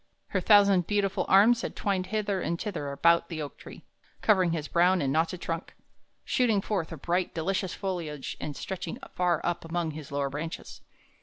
Her 0.29 0.41
thousand 0.41 0.87
beautiful 0.87 1.27
arms 1.29 1.61
had 1.61 1.75
twined 1.75 2.07
hither 2.07 2.41
and 2.41 2.59
thither 2.59 2.91
about 2.91 3.29
the 3.29 3.39
oak 3.39 3.59
tree, 3.59 3.83
covering 4.23 4.51
his 4.51 4.67
brown 4.67 4.99
and 4.99 5.13
knotted 5.13 5.41
trunk, 5.41 5.75
shooting 6.25 6.59
forth 6.59 6.91
a 6.91 6.97
bright, 6.97 7.35
delicious 7.35 7.75
foliage 7.75 8.35
and 8.41 8.55
stretching 8.55 8.97
far 9.13 9.41
up 9.43 9.63
among 9.63 9.91
his 9.91 10.11
lower 10.11 10.31
branches. 10.31 10.81